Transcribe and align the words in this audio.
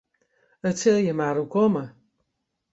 It 0.69 0.75
sil 0.81 0.97
jin 1.05 1.17
mar 1.19 1.37
oerkomme. 1.41 1.83